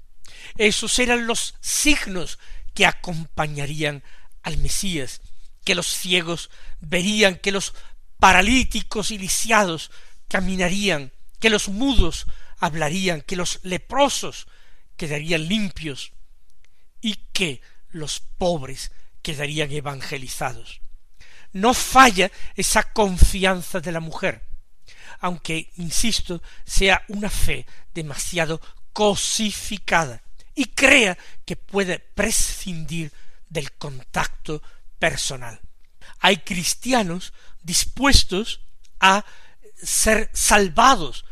Esos 0.57 0.99
eran 0.99 1.27
los 1.27 1.55
signos 1.61 2.39
que 2.73 2.85
acompañarían 2.85 4.03
al 4.41 4.57
Mesías, 4.57 5.21
que 5.65 5.75
los 5.75 5.87
ciegos 5.87 6.49
verían, 6.79 7.35
que 7.37 7.51
los 7.51 7.73
paralíticos 8.19 9.11
y 9.11 9.17
lisiados 9.17 9.91
caminarían, 10.27 11.11
que 11.39 11.49
los 11.49 11.69
mudos 11.69 12.27
hablarían, 12.57 13.21
que 13.21 13.35
los 13.35 13.59
leprosos 13.63 14.47
quedarían 14.97 15.47
limpios 15.47 16.11
y 17.01 17.15
que 17.33 17.61
los 17.89 18.19
pobres 18.19 18.91
quedarían 19.21 19.71
evangelizados. 19.71 20.81
No 21.51 21.73
falla 21.73 22.31
esa 22.55 22.93
confianza 22.93 23.79
de 23.79 23.91
la 23.91 23.99
mujer, 23.99 24.45
aunque, 25.19 25.71
insisto, 25.77 26.41
sea 26.65 27.03
una 27.07 27.29
fe 27.29 27.65
demasiado 27.93 28.61
cosificada 28.93 30.21
y 30.59 30.65
crea 30.65 31.17
que 31.45 31.55
puede 31.55 31.99
prescindir 31.99 33.13
del 33.47 33.71
contacto 33.77 34.61
personal. 34.99 35.61
Hay 36.19 36.39
cristianos 36.39 37.31
dispuestos 37.63 38.59
a 38.99 39.23
ser 39.81 40.29
salvados 40.33 41.23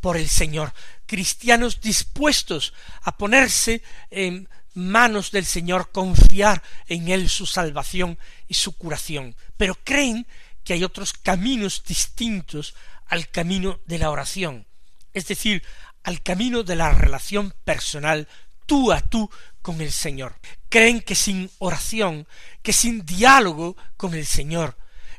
por 0.00 0.16
el 0.16 0.28
Señor, 0.28 0.74
cristianos 1.06 1.80
dispuestos 1.80 2.74
a 3.02 3.16
ponerse 3.16 3.84
en 4.10 4.48
manos 4.74 5.30
del 5.30 5.46
Señor, 5.46 5.92
confiar 5.92 6.60
en 6.88 7.06
Él 7.06 7.28
su 7.28 7.46
salvación 7.46 8.18
y 8.48 8.54
su 8.54 8.76
curación, 8.76 9.36
pero 9.56 9.76
creen 9.84 10.26
que 10.64 10.72
hay 10.72 10.82
otros 10.82 11.12
caminos 11.12 11.84
distintos 11.86 12.74
al 13.06 13.28
camino 13.28 13.78
de 13.86 13.98
la 13.98 14.10
oración, 14.10 14.66
es 15.12 15.28
decir, 15.28 15.62
al 16.02 16.20
camino 16.20 16.64
de 16.64 16.74
la 16.74 16.90
relación 16.90 17.54
personal 17.64 18.26
tú 18.72 18.90
a 18.90 19.02
tú 19.02 19.28
con 19.60 19.82
el 19.82 19.92
Señor. 19.92 20.34
Creen 20.70 21.02
que 21.02 21.14
sin 21.14 21.50
oración, 21.58 22.26
que 22.62 22.72
sin 22.72 23.04
diálogo 23.04 23.76
con 23.98 24.14
el 24.14 24.24
Señor, 24.24 24.78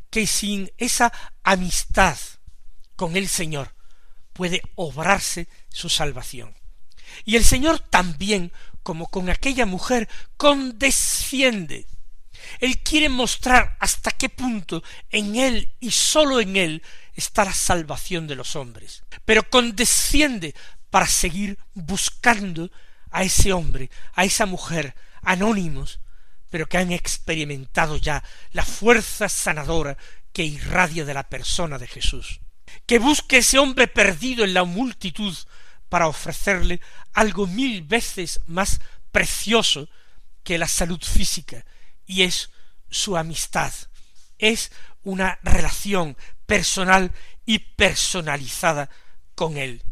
que 0.10 0.26
sin 0.26 0.72
esa 0.80 1.13
amistad 1.44 2.18
con 2.96 3.16
el 3.16 3.28
Señor 3.28 3.76
puede 4.34 4.63
obrarse 4.74 5.48
su 5.70 5.88
salvación. 5.88 6.56
Y 7.26 7.36
el 7.36 7.46
Señor 7.46 7.78
también 7.78 8.52
como 8.82 9.06
con 9.06 9.30
aquella 9.30 9.68
mujer, 9.68 10.10
condesciende. 10.36 11.86
Él 12.60 12.80
quiere 12.80 13.08
mostrar 13.08 13.78
hasta 13.80 14.10
qué 14.10 14.30
punto 14.30 14.82
en 15.12 15.36
Él 15.36 15.72
y 15.80 15.92
sólo 15.92 16.42
en 16.42 16.58
Él 16.58 16.82
está 17.13 17.46
la 17.46 17.54
salvación 17.54 18.26
de 18.26 18.36
los 18.36 18.56
hombres. 18.56 19.04
Pero 19.26 19.48
condesciende 19.48 20.56
para 20.89 21.06
seguir 21.06 21.60
buscando 21.76 22.72
a 23.13 23.23
ese 23.23 23.54
hombre, 23.54 23.89
a 24.13 24.26
esa 24.26 24.45
mujer, 24.45 24.95
anónimos, 25.21 25.99
pero 26.49 26.67
que 26.67 26.78
han 26.78 26.91
experimentado 26.91 27.95
ya 27.97 28.23
la 28.52 28.65
fuerza 28.65 29.30
sanadora 29.30 29.97
que 30.34 30.43
irradia 30.43 31.06
de 31.06 31.13
la 31.13 31.23
persona 31.30 31.78
de 31.78 31.88
Jesús. 31.88 32.41
Que 32.86 32.99
busque 32.99 33.38
ese 33.38 33.60
hombre 33.60 33.88
perdido 33.88 34.43
en 34.43 34.54
la 34.54 34.63
multitud 34.63 35.36
para 35.89 36.08
ofrecerle 36.08 36.82
algo 37.13 37.45
mil 37.45 37.84
veces 37.84 38.39
más 38.47 38.82
precioso 39.12 39.88
que 40.43 40.58
la 40.58 40.67
salud 40.67 41.02
física, 41.02 41.65
y 42.06 42.23
es 42.23 42.49
su 42.89 43.15
amistad, 43.15 43.71
es 44.39 44.71
una 45.04 45.39
relación 45.43 46.17
personal 46.45 47.12
y 47.45 47.60
personalizada 47.60 48.89
con 49.36 49.58
él. 49.58 49.84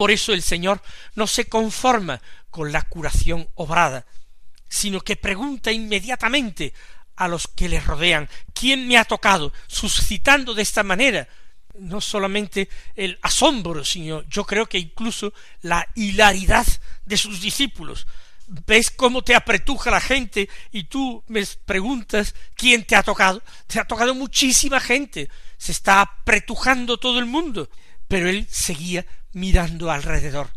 Por 0.00 0.10
eso 0.10 0.32
el 0.32 0.40
Señor 0.40 0.80
no 1.14 1.26
se 1.26 1.44
conforma 1.44 2.22
con 2.48 2.72
la 2.72 2.80
curación 2.80 3.46
obrada, 3.54 4.06
sino 4.66 5.02
que 5.02 5.14
pregunta 5.14 5.72
inmediatamente 5.72 6.72
a 7.16 7.28
los 7.28 7.46
que 7.48 7.68
le 7.68 7.80
rodean 7.80 8.26
¿quién 8.54 8.88
me 8.88 8.96
ha 8.96 9.04
tocado? 9.04 9.52
suscitando 9.66 10.54
de 10.54 10.62
esta 10.62 10.82
manera 10.82 11.28
no 11.78 12.00
solamente 12.00 12.70
el 12.96 13.18
asombro, 13.20 13.84
sino 13.84 14.22
yo 14.22 14.46
creo 14.46 14.64
que 14.64 14.78
incluso 14.78 15.34
la 15.60 15.86
hilaridad 15.94 16.66
de 17.04 17.18
sus 17.18 17.42
discípulos. 17.42 18.06
¿Ves 18.46 18.90
cómo 18.90 19.20
te 19.20 19.34
apretuja 19.34 19.90
la 19.90 20.00
gente 20.00 20.48
y 20.72 20.84
tú 20.84 21.22
me 21.28 21.44
preguntas 21.66 22.34
quién 22.54 22.86
te 22.86 22.96
ha 22.96 23.02
tocado? 23.02 23.42
Te 23.66 23.78
ha 23.78 23.84
tocado 23.84 24.14
muchísima 24.14 24.80
gente. 24.80 25.28
Se 25.58 25.72
está 25.72 26.00
apretujando 26.00 26.96
todo 26.96 27.18
el 27.18 27.26
mundo. 27.26 27.68
Pero 28.08 28.28
él 28.28 28.48
seguía 28.50 29.06
mirando 29.32 29.90
alrededor. 29.90 30.50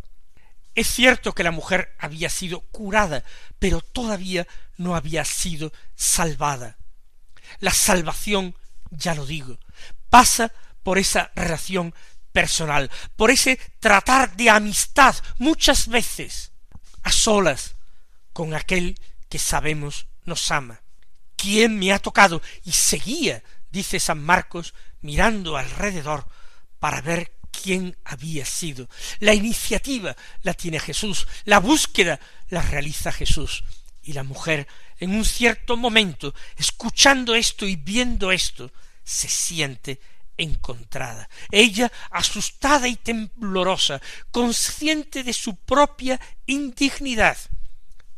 Es 0.74 0.88
cierto 0.88 1.34
que 1.34 1.44
la 1.44 1.52
mujer 1.52 1.94
había 1.98 2.28
sido 2.28 2.60
curada, 2.60 3.24
pero 3.58 3.80
todavía 3.80 4.46
no 4.76 4.96
había 4.96 5.24
sido 5.24 5.72
salvada. 5.94 6.76
La 7.60 7.72
salvación, 7.72 8.56
ya 8.90 9.14
lo 9.14 9.24
digo, 9.24 9.58
pasa 10.10 10.52
por 10.82 10.98
esa 10.98 11.30
relación 11.36 11.94
personal, 12.32 12.90
por 13.16 13.30
ese 13.30 13.60
tratar 13.78 14.36
de 14.36 14.50
amistad 14.50 15.14
muchas 15.38 15.86
veces 15.86 16.50
a 17.04 17.12
solas 17.12 17.76
con 18.32 18.54
aquel 18.54 18.98
que 19.28 19.38
sabemos 19.38 20.08
nos 20.24 20.50
ama. 20.50 20.82
¿Quién 21.36 21.78
me 21.78 21.92
ha 21.92 22.00
tocado? 22.00 22.42
Y 22.64 22.72
seguía, 22.72 23.44
dice 23.70 24.00
San 24.00 24.22
Marcos, 24.22 24.74
mirando 25.00 25.56
alrededor 25.56 26.26
para 26.80 27.00
ver 27.00 27.36
quién 27.62 27.96
había 28.04 28.44
sido. 28.44 28.88
La 29.20 29.34
iniciativa 29.34 30.16
la 30.42 30.54
tiene 30.54 30.80
Jesús, 30.80 31.26
la 31.44 31.58
búsqueda 31.58 32.20
la 32.48 32.62
realiza 32.62 33.12
Jesús. 33.12 33.64
Y 34.02 34.12
la 34.12 34.22
mujer, 34.22 34.66
en 34.98 35.14
un 35.14 35.24
cierto 35.24 35.76
momento, 35.76 36.34
escuchando 36.56 37.34
esto 37.34 37.66
y 37.66 37.76
viendo 37.76 38.32
esto, 38.32 38.70
se 39.02 39.28
siente 39.28 39.98
encontrada. 40.36 41.28
Ella, 41.50 41.90
asustada 42.10 42.88
y 42.88 42.96
temblorosa, 42.96 44.00
consciente 44.30 45.22
de 45.22 45.32
su 45.32 45.56
propia 45.56 46.20
indignidad. 46.46 47.36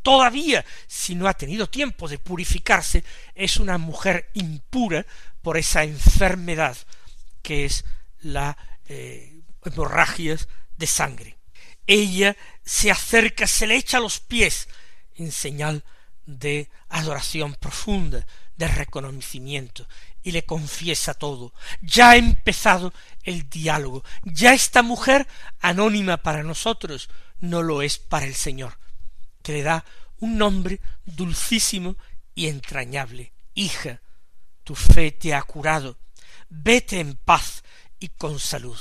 Todavía, 0.01 0.65
si 0.87 1.15
no 1.15 1.27
ha 1.27 1.33
tenido 1.33 1.69
tiempo 1.69 2.07
de 2.07 2.19
purificarse, 2.19 3.03
es 3.35 3.57
una 3.57 3.77
mujer 3.77 4.29
impura 4.33 5.05
por 5.41 5.57
esa 5.57 5.83
enfermedad 5.83 6.77
que 7.41 7.65
es 7.65 7.85
la 8.19 8.57
eh, 8.87 9.41
hemorragias 9.63 10.47
de 10.77 10.87
sangre. 10.87 11.37
Ella 11.85 12.35
se 12.63 12.91
acerca, 12.91 13.47
se 13.47 13.67
le 13.67 13.75
echa 13.75 13.97
a 13.97 14.01
los 14.01 14.19
pies 14.19 14.67
en 15.15 15.31
señal 15.31 15.83
de 16.25 16.69
adoración 16.89 17.55
profunda, 17.55 18.25
de 18.57 18.67
reconocimiento, 18.67 19.87
y 20.23 20.31
le 20.31 20.43
confiesa 20.43 21.13
todo. 21.13 21.53
Ya 21.81 22.11
ha 22.11 22.17
empezado 22.17 22.93
el 23.23 23.49
diálogo. 23.49 24.03
Ya 24.23 24.53
esta 24.53 24.83
mujer, 24.83 25.27
anónima 25.59 26.17
para 26.17 26.43
nosotros, 26.43 27.09
no 27.39 27.63
lo 27.63 27.81
es 27.81 27.97
para 27.97 28.25
el 28.25 28.35
Señor, 28.35 28.77
que 29.41 29.53
le 29.53 29.63
da 29.63 29.85
un 30.19 30.37
nombre 30.37 30.81
dulcísimo 31.05 31.95
y 32.35 32.47
entrañable. 32.47 33.31
Hija, 33.53 34.01
tu 34.63 34.75
fe 34.75 35.11
te 35.11 35.33
ha 35.33 35.41
curado. 35.43 35.97
Vete 36.49 36.99
en 36.99 37.15
paz 37.15 37.63
y 37.99 38.09
con 38.09 38.39
salud. 38.39 38.79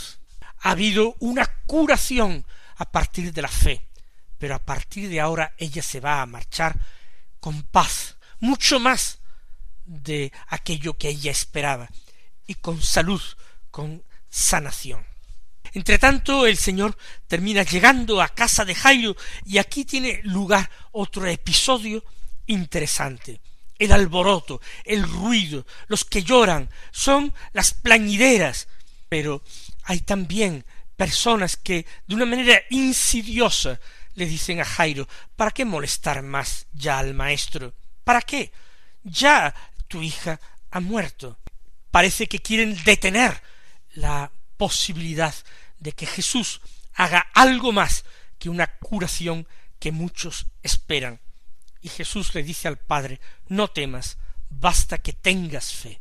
Ha 0.61 0.70
habido 0.70 1.16
una 1.20 1.46
curación 1.66 2.44
a 2.76 2.90
partir 2.90 3.33
de 3.33 3.42
la 3.42 3.48
fe, 3.48 3.87
pero 4.38 4.55
a 4.55 4.59
partir 4.59 5.09
de 5.09 5.20
ahora 5.20 5.55
ella 5.59 5.83
se 5.83 6.00
va 6.00 6.20
a 6.20 6.26
marchar 6.26 6.79
con 7.40 7.62
paz, 7.62 8.16
mucho 8.40 8.81
más 8.81 9.18
de 9.85 10.33
aquello 10.48 10.94
que 10.94 11.09
ella 11.09 11.31
esperaba, 11.31 11.88
y 12.46 12.55
con 12.57 12.83
salud, 12.83 13.22
con 13.70 14.02
sanación. 14.29 15.07
Entre 15.72 15.98
tanto, 15.98 16.46
el 16.46 16.57
Señor 16.57 16.96
termina 17.26 17.62
llegando 17.62 18.22
a 18.22 18.29
casa 18.29 18.64
de 18.64 18.74
Jairo, 18.74 19.16
y 19.44 19.59
aquí 19.59 19.85
tiene 19.85 20.20
lugar 20.24 20.70
otro 20.92 21.26
episodio 21.26 22.05
interesante. 22.46 23.40
El 23.79 23.92
alboroto, 23.92 24.61
el 24.85 25.02
ruido, 25.02 25.66
los 25.88 26.05
que 26.05 26.22
lloran, 26.22 26.70
son 26.92 27.35
las 27.52 27.74
plañideras, 27.74 28.68
pero 29.08 29.42
hay 29.84 30.00
también 30.00 30.64
personas 30.96 31.56
que 31.56 31.86
de 32.06 32.14
una 32.14 32.26
manera 32.26 32.60
insidiosa 32.70 33.78
le 34.14 34.26
dicen 34.26 34.60
a 34.60 34.64
Jairo, 34.64 35.06
¿para 35.36 35.50
qué 35.50 35.64
molestar 35.64 36.22
más 36.22 36.66
ya 36.72 36.98
al 36.98 37.14
maestro? 37.14 37.74
¿Para 38.02 38.22
qué? 38.22 38.50
Ya 39.04 39.54
tu 39.88 40.02
hija 40.02 40.40
ha 40.70 40.80
muerto. 40.80 41.38
Parece 41.90 42.26
que 42.26 42.40
quieren 42.40 42.82
detener 42.84 43.42
la 43.94 44.32
posibilidad 44.56 45.34
de 45.78 45.92
que 45.92 46.06
Jesús 46.06 46.60
haga 46.94 47.26
algo 47.34 47.72
más 47.72 48.04
que 48.38 48.48
una 48.48 48.66
curación 48.66 49.46
que 49.78 49.92
muchos 49.92 50.46
esperan. 50.62 51.20
Y 51.82 51.88
Jesús 51.88 52.34
le 52.34 52.42
dice 52.42 52.68
al 52.68 52.78
Padre, 52.78 53.20
no 53.48 53.68
temas, 53.68 54.18
basta 54.48 54.98
que 54.98 55.12
tengas 55.12 55.72
fe. 55.72 56.00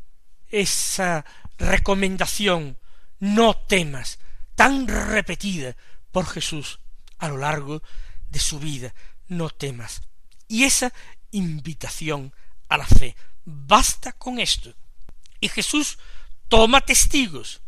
Esa 0.49 1.25
recomendación, 1.57 2.77
no 3.19 3.55
temas, 3.55 4.19
tan 4.55 4.87
repetida 4.87 5.75
por 6.11 6.25
Jesús 6.25 6.79
a 7.17 7.27
lo 7.27 7.37
largo 7.37 7.81
de 8.29 8.39
su 8.39 8.59
vida, 8.59 8.93
no 9.27 9.49
temas. 9.49 10.01
Y 10.47 10.63
esa 10.63 10.93
invitación 11.31 12.33
a 12.69 12.77
la 12.77 12.85
fe, 12.85 13.15
Basta 13.45 14.11
con 14.11 14.39
esto. 14.39 14.73
Y 15.39 15.49
Jesús 15.49 15.99
toma 16.47 16.81
testigos. 16.81 17.61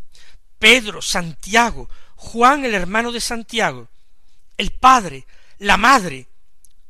Pedro, 0.57 1.03
Santiago, 1.03 1.87
Juan 2.15 2.65
el 2.65 2.73
hermano 2.73 3.11
de 3.11 3.21
Santiago, 3.21 3.89
el 4.57 4.71
padre, 4.71 5.27
la 5.59 5.77
madre, 5.77 6.27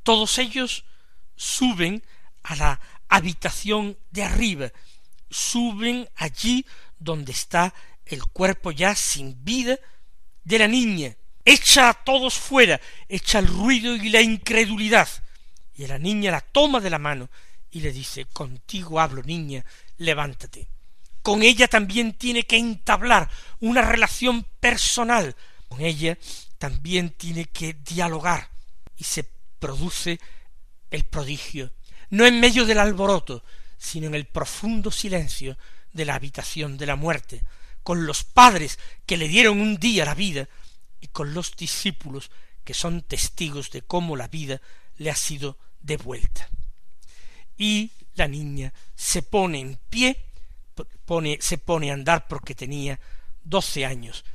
todos 0.04 0.38
ellos 0.38 0.86
suben 1.36 2.02
a 2.44 2.56
la 2.56 2.80
habitación 3.10 3.98
de 4.10 4.24
arriba, 4.24 4.72
suben 5.30 6.10
allí 6.16 6.66
donde 6.98 7.34
está 7.34 7.74
el 8.10 8.26
cuerpo 8.26 8.72
ya 8.72 8.96
sin 8.96 9.44
vida 9.44 9.78
de 10.44 10.60
la 10.60 10.68
niña, 10.68 11.16
echa 11.44 11.90
a 11.90 11.94
todos 11.94 12.36
fuera, 12.36 12.80
echa 13.08 13.40
el 13.40 13.48
ruido 13.48 13.96
y 13.96 14.10
la 14.10 14.22
incredulidad, 14.22 15.08
y 15.76 15.88
la 15.88 16.00
niña 16.00 16.32
la 16.32 16.42
toma 16.42 16.80
de 16.80 16.90
la 16.90 17.00
mano 17.00 17.30
y 17.72 17.82
le 17.82 17.92
dice 17.92 18.26
Contigo 18.26 19.00
hablo, 19.00 19.22
niña, 19.24 19.64
levántate. 19.98 20.68
Con 21.22 21.44
ella 21.44 21.68
también 21.68 22.14
tiene 22.14 22.44
que 22.44 22.58
entablar 22.58 23.30
una 23.60 23.82
relación 23.82 24.46
personal. 24.60 25.36
Con 25.68 25.82
ella 25.82 26.18
también 26.58 27.12
tiene 27.12 27.46
que 27.46 27.74
dialogar. 27.74 28.50
Y 28.96 29.04
se 29.04 29.26
produce 29.60 30.20
el 30.90 31.04
prodigio, 31.04 31.72
no 32.10 32.26
en 32.26 32.40
medio 32.40 32.66
del 32.66 32.80
alboroto, 32.80 33.44
sino 33.78 34.08
en 34.08 34.16
el 34.16 34.26
profundo 34.26 34.90
silencio 34.90 35.58
de 35.92 36.06
la 36.06 36.16
habitación 36.16 36.78
de 36.78 36.86
la 36.86 36.96
muerte, 36.96 37.44
con 37.88 38.06
los 38.06 38.26
padres 38.26 38.80
que 39.06 39.16
le 39.16 39.30
dieron 39.30 39.62
un 39.62 39.78
día 39.78 40.04
la 40.04 40.14
vida 40.14 40.50
y 41.00 41.08
con 41.08 41.34
los 41.34 41.56
discípulos 41.56 42.32
que 42.66 42.74
son 42.74 43.02
testigos 43.02 43.72
de 43.72 43.82
cómo 43.82 44.18
la 44.18 44.28
vida 44.28 44.60
le 44.98 45.10
ha 45.10 45.16
sido 45.16 45.58
devuelta 45.80 46.50
y 47.58 47.94
la 48.16 48.28
niña 48.28 48.74
se 48.94 49.22
pone 49.22 49.62
en 49.62 49.80
pie, 49.90 50.18
pone, 51.06 51.38
se 51.40 51.60
pone 51.60 51.90
a 51.90 51.94
andar 51.94 52.28
porque 52.28 52.56
tenía 52.56 53.00
doce 53.42 53.86
años, 53.86 54.26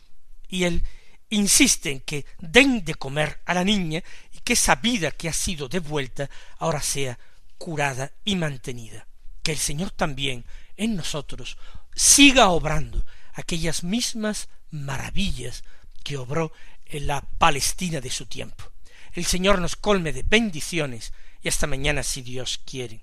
y 0.48 0.64
él 0.64 0.82
insiste 1.28 1.90
en 1.90 2.00
que 2.00 2.24
den 2.38 2.86
de 2.86 2.94
comer 2.94 3.42
a 3.44 3.52
la 3.52 3.64
niña 3.64 4.02
y 4.32 4.38
que 4.38 4.54
esa 4.54 4.76
vida 4.76 5.10
que 5.10 5.28
ha 5.28 5.34
sido 5.34 5.68
devuelta 5.68 6.30
ahora 6.56 6.80
sea 6.80 7.18
curada 7.58 8.12
y 8.24 8.34
mantenida. 8.36 9.06
Que 9.42 9.52
el 9.52 9.58
Señor 9.58 9.90
también 9.90 10.46
en 10.78 10.96
nosotros 10.96 11.58
siga 11.94 12.48
obrando 12.48 13.04
aquellas 13.32 13.84
mismas 13.84 14.48
maravillas 14.70 15.64
que 16.04 16.16
obró 16.16 16.52
en 16.86 17.06
la 17.06 17.22
Palestina 17.38 18.00
de 18.00 18.10
su 18.10 18.26
tiempo. 18.26 18.64
El 19.12 19.24
Señor 19.24 19.60
nos 19.60 19.76
colme 19.76 20.12
de 20.12 20.22
bendiciones 20.22 21.12
y 21.42 21.48
hasta 21.48 21.66
mañana 21.66 22.02
si 22.02 22.22
Dios 22.22 22.60
quiere. 22.64 23.02